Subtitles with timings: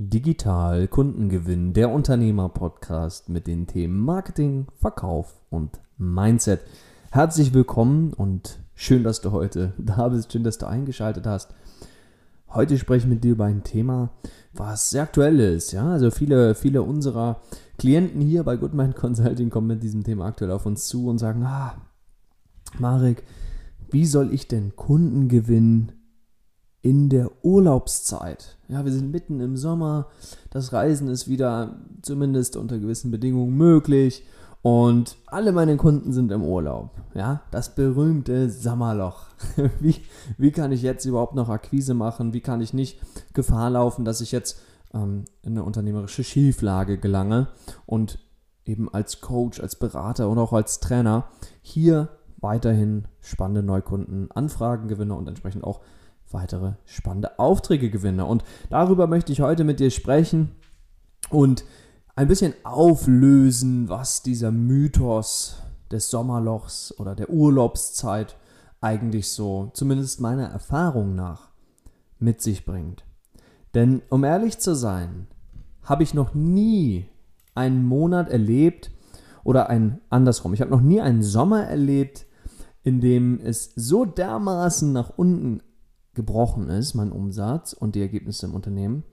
[0.00, 6.60] Digital Kundengewinn, der Unternehmer-Podcast mit den Themen Marketing, Verkauf und Mindset.
[7.10, 11.52] Herzlich willkommen und schön, dass du heute da bist, schön, dass du eingeschaltet hast.
[12.48, 14.10] Heute spreche ich mit dir über ein Thema,
[14.52, 15.72] was sehr aktuell ist.
[15.72, 17.40] Ja, also viele, viele unserer
[17.76, 21.42] Klienten hier bei Goodmind Consulting kommen mit diesem Thema aktuell auf uns zu und sagen:
[21.42, 21.74] Ah,
[22.78, 23.24] Marek,
[23.90, 25.90] wie soll ich denn Kunden gewinnen
[26.82, 28.56] in der Urlaubszeit.
[28.68, 30.08] Ja, wir sind mitten im Sommer,
[30.50, 34.24] das Reisen ist wieder zumindest unter gewissen Bedingungen möglich
[34.62, 36.90] und alle meine Kunden sind im Urlaub.
[37.14, 39.26] Ja, das berühmte Sommerloch.
[39.80, 39.96] Wie,
[40.36, 42.32] wie kann ich jetzt überhaupt noch Akquise machen?
[42.32, 43.00] Wie kann ich nicht
[43.34, 44.60] Gefahr laufen, dass ich jetzt
[44.92, 47.48] ähm, in eine unternehmerische Schieflage gelange
[47.86, 48.18] und
[48.64, 51.28] eben als Coach, als Berater und auch als Trainer
[51.62, 52.08] hier
[52.40, 55.80] weiterhin spannende Neukunden Anfragen gewinne und entsprechend auch
[56.30, 58.24] weitere spannende Aufträge gewinne.
[58.24, 60.52] Und darüber möchte ich heute mit dir sprechen
[61.30, 61.64] und
[62.16, 68.36] ein bisschen auflösen, was dieser Mythos des Sommerlochs oder der Urlaubszeit
[68.80, 71.48] eigentlich so, zumindest meiner Erfahrung nach,
[72.18, 73.04] mit sich bringt.
[73.74, 75.28] Denn um ehrlich zu sein,
[75.82, 77.08] habe ich noch nie
[77.54, 78.90] einen Monat erlebt
[79.44, 80.52] oder ein andersrum.
[80.54, 82.26] Ich habe noch nie einen Sommer erlebt,
[82.82, 85.62] in dem es so dermaßen nach unten
[86.18, 89.04] gebrochen ist, mein Umsatz und die Ergebnisse im Unternehmen,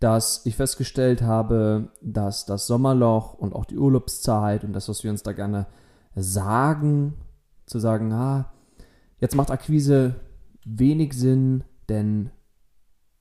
[0.00, 5.10] dass ich festgestellt habe, dass das Sommerloch und auch die Urlaubszeit und das, was wir
[5.10, 5.66] uns da gerne
[6.14, 7.12] sagen,
[7.66, 8.50] zu sagen, ah,
[9.20, 10.16] jetzt macht Akquise
[10.64, 12.30] wenig Sinn, denn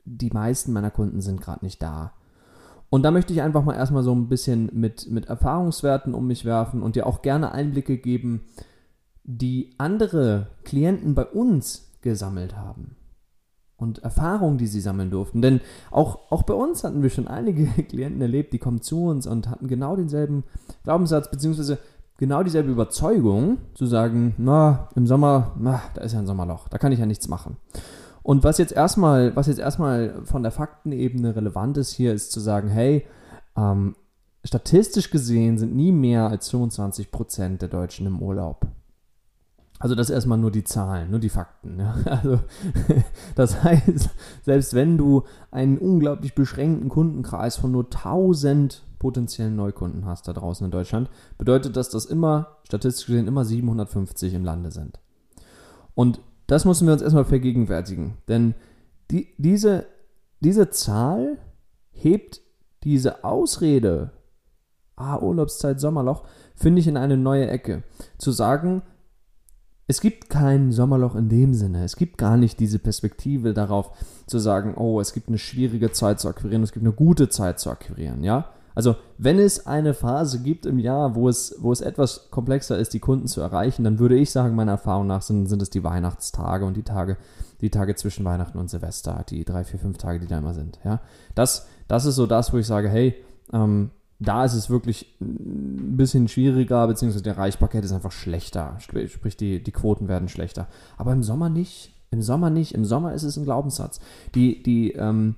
[0.06, 2.14] die meisten meiner Kunden sind gerade nicht da.
[2.90, 6.46] Und da möchte ich einfach mal erstmal so ein bisschen mit, mit Erfahrungswerten um mich
[6.46, 8.46] werfen und dir auch gerne Einblicke geben,
[9.26, 12.96] die andere Klienten bei uns gesammelt haben
[13.78, 15.42] und Erfahrungen, die sie sammeln durften.
[15.42, 19.28] Denn auch, auch bei uns hatten wir schon einige Klienten erlebt, die kommen zu uns
[19.28, 20.44] und hatten genau denselben
[20.84, 21.78] Glaubenssatz, beziehungsweise
[22.18, 26.78] genau dieselbe Überzeugung, zu sagen, na, im Sommer, na, da ist ja ein Sommerloch, da
[26.78, 27.58] kann ich ja nichts machen.
[28.24, 32.40] Und was jetzt erstmal, was jetzt erstmal von der Faktenebene relevant ist hier, ist zu
[32.40, 33.06] sagen, hey,
[33.56, 33.96] ähm,
[34.44, 38.66] statistisch gesehen sind nie mehr als 25 Prozent der Deutschen im Urlaub.
[39.80, 41.80] Also das erstmal nur die Zahlen, nur die Fakten.
[41.80, 41.96] Ja?
[42.06, 42.40] Also
[43.36, 44.10] das heißt,
[44.44, 50.66] selbst wenn du einen unglaublich beschränkten Kundenkreis von nur 1000 potenziellen Neukunden hast da draußen
[50.66, 55.00] in Deutschland, bedeutet das, dass immer, statistisch gesehen, immer 750 im Lande sind.
[55.94, 58.56] Und das müssen wir uns erstmal vergegenwärtigen, denn
[59.12, 59.86] die, diese,
[60.40, 61.38] diese Zahl
[61.92, 62.42] hebt
[62.84, 64.12] diese Ausrede,
[64.96, 66.24] ah, Urlaubszeit, Sommerloch,
[66.56, 67.84] finde ich in eine neue Ecke.
[68.18, 68.82] Zu sagen,
[69.88, 71.84] es gibt kein Sommerloch in dem Sinne.
[71.84, 73.92] Es gibt gar nicht diese Perspektive darauf
[74.26, 77.60] zu sagen, oh, es gibt eine schwierige Zeit zu akquirieren, es gibt eine gute Zeit
[77.60, 78.50] zu akquirieren, ja?
[78.74, 82.94] Also, wenn es eine Phase gibt im Jahr, wo es, wo es etwas komplexer ist,
[82.94, 85.86] die Kunden zu erreichen, dann würde ich sagen, meiner Erfahrung nach sind, sind es die
[85.86, 87.16] Weihnachtstage und die Tage,
[87.62, 90.80] die Tage zwischen Weihnachten und Silvester, die drei, vier, fünf Tage, die da immer sind,
[90.84, 91.00] ja?
[91.36, 93.16] Das, das ist so das, wo ich sage, hey,
[93.54, 98.78] ähm, da ist es wirklich ein bisschen schwieriger, beziehungsweise die Erreichbarkeit ist einfach schlechter.
[98.80, 100.68] Sprich, die, die Quoten werden schlechter.
[100.98, 101.94] Aber im Sommer nicht.
[102.12, 102.74] Im Sommer nicht.
[102.74, 104.00] Im Sommer ist es ein Glaubenssatz.
[104.34, 105.36] Die, die, ähm,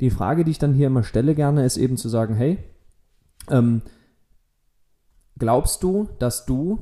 [0.00, 2.58] die Frage, die ich dann hier immer stelle gerne, ist eben zu sagen, hey,
[3.48, 3.82] ähm,
[5.38, 6.80] glaubst du, dass du,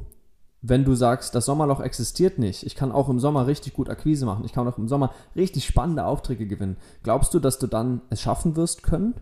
[0.62, 4.25] wenn du sagst, das Sommerloch existiert nicht, ich kann auch im Sommer richtig gut Akquise
[4.25, 8.00] machen, ich kann auch im Sommer richtig spannende Aufträge gewinnen, glaubst du, dass du dann
[8.09, 9.15] es schaffen wirst können?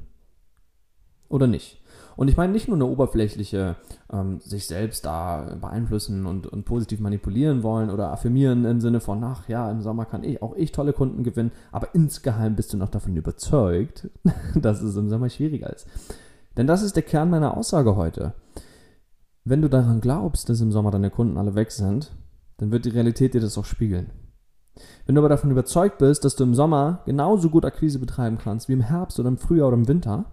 [1.29, 1.82] Oder nicht?
[2.17, 3.77] Und ich meine nicht nur eine oberflächliche,
[4.13, 9.23] ähm, sich selbst da beeinflussen und, und positiv manipulieren wollen oder affirmieren im Sinne von,
[9.25, 12.77] ach ja, im Sommer kann ich, auch ich tolle Kunden gewinnen, aber insgeheim bist du
[12.77, 14.11] noch davon überzeugt,
[14.55, 15.87] dass es im Sommer schwieriger ist.
[16.57, 18.35] Denn das ist der Kern meiner Aussage heute.
[19.45, 22.13] Wenn du daran glaubst, dass im Sommer deine Kunden alle weg sind,
[22.59, 24.11] dann wird die Realität dir das auch spiegeln.
[25.05, 28.69] Wenn du aber davon überzeugt bist, dass du im Sommer genauso gut Akquise betreiben kannst
[28.69, 30.27] wie im Herbst oder im Frühjahr oder im Winter,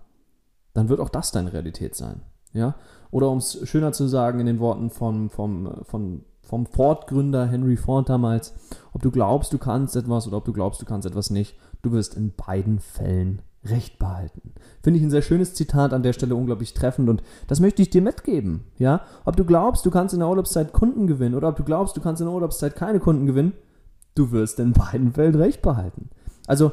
[0.80, 2.22] dann wird auch das deine Realität sein.
[2.54, 2.76] Ja?
[3.12, 7.76] Oder um es schöner zu sagen in den Worten vom, vom, vom, vom Ford-Gründer Henry
[7.76, 8.54] Ford damals,
[8.94, 11.92] ob du glaubst, du kannst etwas oder ob du glaubst, du kannst etwas nicht, du
[11.92, 14.54] wirst in beiden Fällen Recht behalten.
[14.82, 17.90] Finde ich ein sehr schönes Zitat an der Stelle unglaublich treffend und das möchte ich
[17.90, 18.64] dir mitgeben.
[18.78, 19.02] Ja?
[19.26, 22.02] Ob du glaubst, du kannst in der Urlaubszeit Kunden gewinnen oder ob du glaubst, du
[22.02, 23.52] kannst in der Urlaubszeit keine Kunden gewinnen,
[24.16, 26.10] du wirst in beiden Fällen Recht behalten.
[26.48, 26.72] Also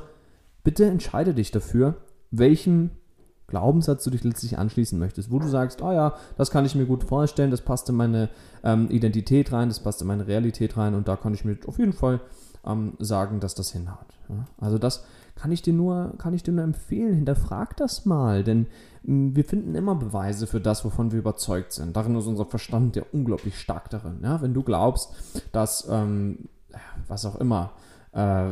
[0.63, 1.97] bitte entscheide dich dafür,
[2.31, 2.91] welchem
[3.49, 6.87] Glaubenssatz du dich letztlich anschließen möchtest, wo du sagst, oh ja, das kann ich mir
[6.87, 8.29] gut vorstellen, das passt in meine
[8.65, 11.79] ähm, Identität rein, das passt in meine Realität rein und da kann ich mir auf
[11.79, 12.21] jeden Fall
[12.67, 14.19] ähm, sagen, dass das hinhaut.
[14.29, 14.47] Ja?
[14.61, 15.05] Also das
[15.37, 18.67] kann ich dir nur, kann ich dir nur empfehlen, hinterfrag das mal, denn
[19.05, 21.97] mh, wir finden immer Beweise für das, wovon wir überzeugt sind.
[21.97, 24.21] Darin ist unser Verstand ja unglaublich stark darin.
[24.23, 24.43] Ja?
[24.43, 25.15] Wenn du glaubst,
[25.53, 26.49] dass, ähm,
[27.07, 27.73] was auch immer,
[28.13, 28.51] äh,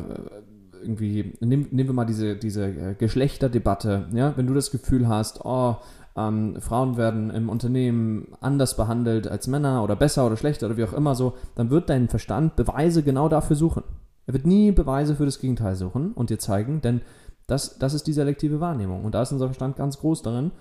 [0.84, 5.76] irgendwie, nehmen, wir mal diese, diese äh, Geschlechterdebatte, ja, wenn du das Gefühl hast, oh,
[6.16, 10.84] ähm, Frauen werden im Unternehmen anders behandelt als Männer oder besser oder schlechter oder wie
[10.84, 13.82] auch immer so, dann wird dein Verstand Beweise genau dafür suchen.
[14.26, 17.02] Er wird nie Beweise für das Gegenteil suchen und dir zeigen, denn
[17.46, 19.04] das, das ist die selektive Wahrnehmung.
[19.04, 20.52] Und da ist unser Verstand ganz groß darin,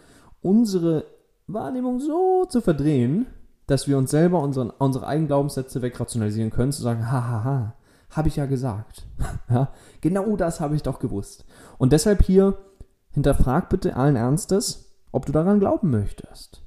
[0.41, 1.05] unsere
[1.47, 3.27] Wahrnehmung so zu verdrehen,
[3.67, 7.75] dass wir uns selber unseren, unsere eigenen Glaubenssätze wegrationalisieren können, zu sagen, hahaha,
[8.15, 9.07] habe ich ja gesagt.
[9.49, 9.69] ja,
[10.01, 11.45] genau das habe ich doch gewusst.
[11.77, 12.57] Und deshalb hier,
[13.11, 16.63] hinterfrag bitte allen Ernstes, ob du daran glauben möchtest.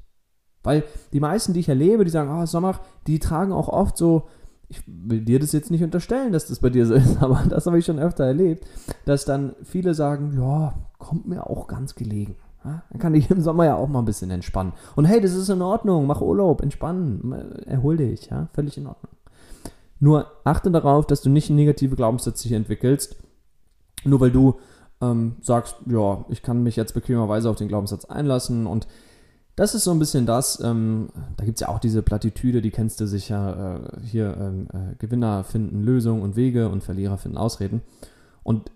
[0.63, 4.29] Weil die meisten, die ich erlebe, die sagen, oh, Sommer, die tragen auch oft so,
[4.69, 7.67] ich will dir das jetzt nicht unterstellen, dass das bei dir so ist, aber das
[7.67, 8.67] habe ich schon öfter erlebt,
[9.05, 12.37] dass dann viele sagen, ja, kommt mir auch ganz gelegen.
[12.65, 14.73] Ja, dann kann ich im Sommer ja auch mal ein bisschen entspannen.
[14.97, 17.33] Und hey, das ist in Ordnung, mach Urlaub, entspannen,
[17.67, 19.13] erhol dich, ja, völlig in Ordnung.
[19.99, 23.17] Nur achte darauf, dass du nicht negative Glaubenssätze hier entwickelst,
[24.05, 24.57] nur weil du
[25.01, 28.87] ähm, sagst, ja, ich kann mich jetzt bequemerweise auf den Glaubenssatz einlassen und
[29.57, 31.09] das ist so ein bisschen das, ähm,
[31.39, 34.95] da gibt es ja auch diese Plattitüde, die kennst du sicher, äh, hier ähm, äh,
[34.99, 37.81] Gewinner finden Lösungen und Wege und Verlierer finden Ausreden.
[38.43, 38.71] Und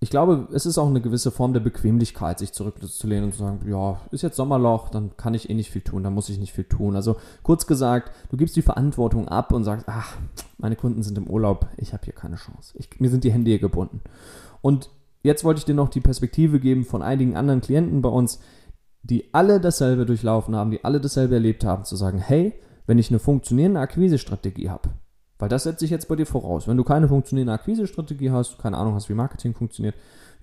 [0.00, 3.60] ich glaube, es ist auch eine gewisse Form der Bequemlichkeit, sich zurückzulehnen und zu sagen,
[3.66, 6.52] ja, ist jetzt Sommerloch, dann kann ich eh nicht viel tun, dann muss ich nicht
[6.52, 6.96] viel tun.
[6.96, 10.16] Also kurz gesagt, du gibst die Verantwortung ab und sagst, ach,
[10.64, 12.74] meine Kunden sind im Urlaub, ich habe hier keine Chance.
[12.76, 14.00] Ich, mir sind die Hände hier gebunden.
[14.60, 14.90] Und
[15.24, 18.40] Jetzt wollte ich dir noch die Perspektive geben von einigen anderen Klienten bei uns,
[19.02, 22.52] die alle dasselbe durchlaufen haben, die alle dasselbe erlebt haben, zu sagen, hey,
[22.86, 24.90] wenn ich eine funktionierende Akquisestrategie habe,
[25.38, 26.68] weil das setze ich jetzt bei dir voraus.
[26.68, 29.94] Wenn du keine funktionierende Akquisestrategie hast, keine Ahnung hast, wie Marketing funktioniert,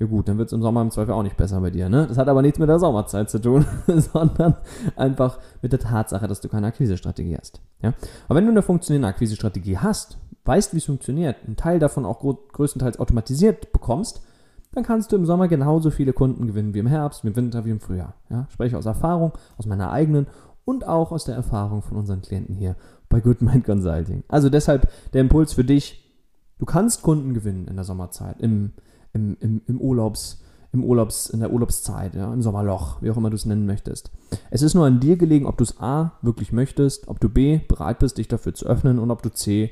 [0.01, 1.87] ja gut, dann wird es im Sommer im Zweifel auch nicht besser bei dir.
[1.87, 2.07] Ne?
[2.07, 4.55] Das hat aber nichts mit der Sommerzeit zu tun, sondern
[4.95, 7.61] einfach mit der Tatsache, dass du keine Akquisestrategie hast.
[7.83, 7.93] Ja?
[8.27, 12.19] Aber wenn du eine funktionierende Akquisestrategie hast, weißt, wie es funktioniert, einen Teil davon auch
[12.19, 14.23] größtenteils automatisiert bekommst,
[14.71, 17.63] dann kannst du im Sommer genauso viele Kunden gewinnen wie im Herbst, wie im Winter,
[17.65, 18.15] wie im Frühjahr.
[18.31, 18.47] Ja?
[18.49, 20.25] Spreche aus Erfahrung, aus meiner eigenen
[20.65, 22.75] und auch aus der Erfahrung von unseren Klienten hier
[23.07, 24.23] bei Goodmind Consulting.
[24.29, 26.11] Also deshalb der Impuls für dich,
[26.57, 28.71] du kannst Kunden gewinnen in der Sommerzeit, im,
[29.13, 30.41] im, im, im Urlaubs,
[30.71, 34.11] im Urlaubs, in der Urlaubszeit, ja, im Sommerloch, wie auch immer du es nennen möchtest.
[34.49, 37.59] Es ist nur an dir gelegen, ob du es A wirklich möchtest, ob du B
[37.67, 39.71] bereit bist, dich dafür zu öffnen und ob du C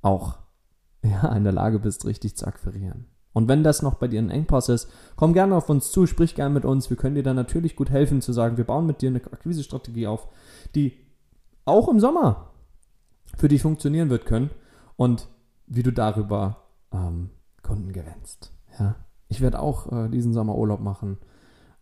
[0.00, 0.38] auch
[1.02, 3.06] ja, in der Lage bist, richtig zu akquirieren.
[3.32, 6.34] Und wenn das noch bei dir ein Engpass ist, komm gerne auf uns zu, sprich
[6.34, 6.90] gerne mit uns.
[6.90, 10.06] Wir können dir dann natürlich gut helfen zu sagen, wir bauen mit dir eine Akquisestrategie
[10.06, 10.26] auf,
[10.74, 10.94] die
[11.64, 12.50] auch im Sommer
[13.36, 14.50] für dich funktionieren wird können
[14.96, 15.28] und
[15.66, 17.30] wie du darüber ähm,
[17.62, 18.50] Kunden gewinnst.
[18.78, 18.96] Ja?
[19.28, 21.18] Ich werde auch äh, diesen Sommer Urlaub machen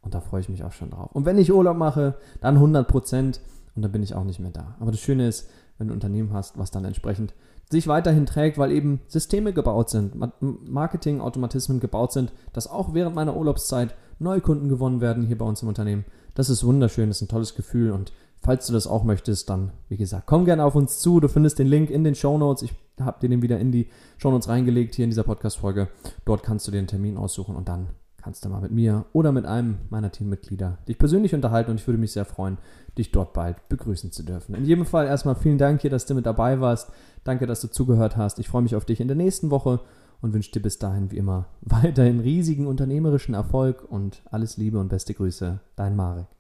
[0.03, 1.11] und da freue ich mich auch schon drauf.
[1.13, 3.41] Und wenn ich Urlaub mache, dann 100 Prozent
[3.75, 4.77] und dann bin ich auch nicht mehr da.
[4.81, 5.49] Aber das Schöne ist,
[5.79, 7.35] wenn du ein Unternehmen hast, was dann entsprechend
[7.71, 13.37] sich weiterhin trägt, weil eben Systeme gebaut sind, Marketing-Automatismen gebaut sind, dass auch während meiner
[13.37, 16.05] Urlaubszeit neue Kunden gewonnen werden hier bei uns im Unternehmen.
[16.35, 19.73] Das ist wunderschön, das ist ein tolles Gefühl und falls du das auch möchtest, dann,
[19.89, 21.19] wie gesagt, komm gerne auf uns zu.
[21.19, 22.63] Du findest den Link in den Show Notes.
[22.63, 23.89] Ich habe dir den wieder in die
[24.19, 25.89] Show Notes reingelegt hier in dieser Podcast-Folge.
[26.25, 27.89] Dort kannst du dir einen Termin aussuchen und dann
[28.27, 31.87] kannst du mal mit mir oder mit einem meiner Teammitglieder dich persönlich unterhalten und ich
[31.87, 32.59] würde mich sehr freuen,
[32.99, 34.57] dich dort bald begrüßen zu dürfen.
[34.57, 36.91] In jedem Fall erstmal vielen Dank hier, dass du mit dabei warst.
[37.23, 38.41] Danke, dass du zugehört hast.
[38.41, 39.79] Ich freue mich auf dich in der nächsten Woche
[40.21, 44.89] und wünsche dir bis dahin wie immer weiterhin riesigen unternehmerischen Erfolg und alles Liebe und
[44.89, 46.36] beste Grüße, dein Marek.